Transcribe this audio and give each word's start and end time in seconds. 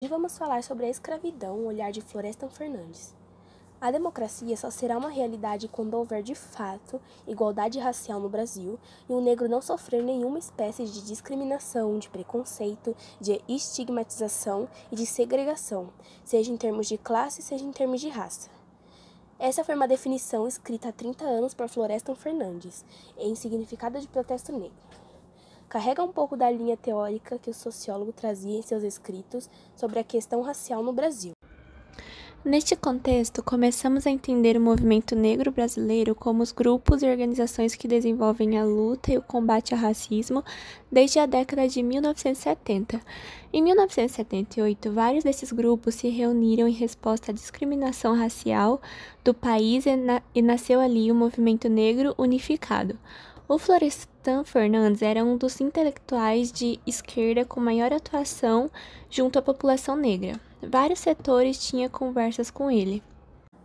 Hoje 0.00 0.10
vamos 0.10 0.38
falar 0.38 0.62
sobre 0.62 0.86
a 0.86 0.88
escravidão, 0.88 1.56
o 1.56 1.66
olhar 1.66 1.90
de 1.90 2.00
Florestan 2.00 2.48
Fernandes. 2.48 3.16
A 3.80 3.90
democracia 3.90 4.56
só 4.56 4.70
será 4.70 4.96
uma 4.96 5.08
realidade 5.08 5.66
quando 5.66 5.94
houver 5.94 6.22
de 6.22 6.36
fato 6.36 7.00
igualdade 7.26 7.80
racial 7.80 8.20
no 8.20 8.28
Brasil 8.28 8.78
e 9.08 9.12
o 9.12 9.20
negro 9.20 9.48
não 9.48 9.60
sofrer 9.60 10.04
nenhuma 10.04 10.38
espécie 10.38 10.84
de 10.84 11.04
discriminação, 11.04 11.98
de 11.98 12.08
preconceito, 12.08 12.94
de 13.20 13.42
estigmatização 13.48 14.68
e 14.92 14.94
de 14.94 15.04
segregação, 15.04 15.88
seja 16.24 16.52
em 16.52 16.56
termos 16.56 16.86
de 16.86 16.96
classe, 16.96 17.42
seja 17.42 17.64
em 17.64 17.72
termos 17.72 18.00
de 18.00 18.08
raça. 18.08 18.48
Essa 19.36 19.64
foi 19.64 19.74
uma 19.74 19.88
definição 19.88 20.46
escrita 20.46 20.90
há 20.90 20.92
30 20.92 21.24
anos 21.24 21.54
por 21.54 21.68
Florestan 21.68 22.14
Fernandes, 22.14 22.84
em 23.16 23.34
Significado 23.34 24.00
de 24.00 24.06
Protesto 24.06 24.52
Negro 24.52 25.07
carrega 25.68 26.02
um 26.02 26.12
pouco 26.12 26.36
da 26.36 26.50
linha 26.50 26.76
teórica 26.76 27.38
que 27.38 27.50
o 27.50 27.54
sociólogo 27.54 28.12
trazia 28.12 28.58
em 28.58 28.62
seus 28.62 28.82
escritos 28.82 29.48
sobre 29.76 29.98
a 29.98 30.04
questão 30.04 30.40
racial 30.40 30.82
no 30.82 30.92
Brasil. 30.92 31.32
Neste 32.44 32.76
contexto, 32.76 33.42
começamos 33.42 34.06
a 34.06 34.10
entender 34.10 34.56
o 34.56 34.60
movimento 34.60 35.16
negro 35.16 35.50
brasileiro 35.50 36.14
como 36.14 36.40
os 36.40 36.52
grupos 36.52 37.02
e 37.02 37.06
organizações 37.06 37.74
que 37.74 37.88
desenvolvem 37.88 38.56
a 38.56 38.64
luta 38.64 39.12
e 39.12 39.18
o 39.18 39.22
combate 39.22 39.74
ao 39.74 39.80
racismo 39.80 40.44
desde 40.90 41.18
a 41.18 41.26
década 41.26 41.66
de 41.66 41.82
1970. 41.82 43.00
Em 43.52 43.60
1978, 43.60 44.92
vários 44.92 45.24
desses 45.24 45.50
grupos 45.50 45.96
se 45.96 46.08
reuniram 46.08 46.68
em 46.68 46.72
resposta 46.72 47.32
à 47.32 47.34
discriminação 47.34 48.16
racial 48.16 48.80
do 49.24 49.34
país 49.34 49.84
e, 49.84 49.96
na 49.96 50.22
e 50.32 50.40
nasceu 50.40 50.80
ali 50.80 51.10
o 51.10 51.16
Movimento 51.16 51.68
Negro 51.68 52.14
Unificado. 52.16 52.96
O 53.50 53.56
Florestan 53.56 54.44
Fernandes 54.44 55.00
era 55.00 55.24
um 55.24 55.34
dos 55.34 55.58
intelectuais 55.58 56.52
de 56.52 56.78
esquerda 56.86 57.46
com 57.46 57.58
maior 57.58 57.94
atuação 57.94 58.70
junto 59.08 59.38
à 59.38 59.42
população 59.42 59.96
negra. 59.96 60.38
Vários 60.62 60.98
setores 60.98 61.58
tinham 61.66 61.88
conversas 61.88 62.50
com 62.50 62.70
ele. 62.70 63.02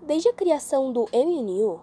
Desde 0.02 0.30
a 0.30 0.34
criação 0.34 0.94
do 0.94 1.10
MNU, 1.12 1.82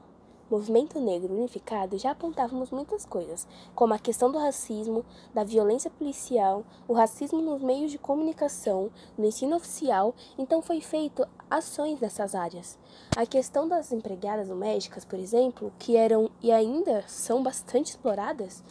Movimento 0.51 0.99
Negro 0.99 1.33
Unificado, 1.33 1.97
já 1.97 2.11
apontávamos 2.11 2.73
muitas 2.73 3.07
coisas, 3.07 3.47
como 3.73 3.95
a 3.95 3.99
questão 4.01 4.33
do 4.33 4.39
racismo, 4.39 5.05
da 5.33 5.45
violência 5.45 5.89
policial, 5.89 6.65
o 6.89 6.93
racismo 6.93 7.41
nos 7.41 7.63
meios 7.63 7.93
de 7.93 7.99
comunicação, 7.99 8.91
no 9.17 9.25
ensino 9.25 9.55
oficial, 9.55 10.13
então 10.37 10.61
foi 10.61 10.81
feito 10.81 11.25
ações 11.49 12.01
nessas 12.01 12.35
áreas. 12.35 12.77
A 13.17 13.25
questão 13.25 13.69
das 13.69 13.93
empregadas 13.93 14.49
domésticas, 14.49 15.05
por 15.05 15.21
exemplo, 15.21 15.73
que 15.79 15.97
eram 15.97 16.29
e 16.43 16.51
ainda 16.51 17.05
são 17.07 17.45
bastante 17.45 17.91
exploradas, 17.91 18.65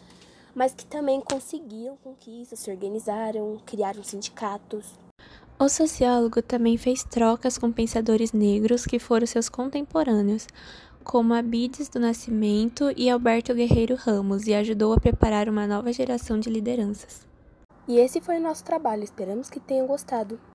mas 0.54 0.74
que 0.74 0.86
também 0.86 1.22
conseguiram 1.22 1.96
conquistas, 2.04 2.60
se 2.60 2.70
organizaram, 2.70 3.58
criaram 3.66 4.04
sindicatos. 4.04 5.00
O 5.62 5.68
sociólogo 5.68 6.42
também 6.42 6.78
fez 6.78 7.04
trocas 7.04 7.58
com 7.58 7.70
pensadores 7.70 8.32
negros 8.32 8.86
que 8.86 8.98
foram 8.98 9.28
seus 9.28 9.50
contemporâneos, 9.50 10.48
como 11.04 11.34
Abides 11.34 11.90
do 11.90 12.00
Nascimento 12.00 12.92
e 12.96 13.10
Alberto 13.10 13.54
Guerreiro 13.54 13.96
Ramos, 13.96 14.48
e 14.48 14.54
ajudou 14.54 14.94
a 14.94 15.00
preparar 15.00 15.50
uma 15.50 15.68
nova 15.68 15.92
geração 15.92 16.40
de 16.40 16.50
lideranças. 16.50 17.28
E 17.88 17.98
esse 17.98 18.22
foi 18.22 18.38
o 18.38 18.42
nosso 18.42 18.64
trabalho, 18.64 19.04
esperamos 19.04 19.50
que 19.50 19.60
tenham 19.60 19.88
gostado. 19.88 20.40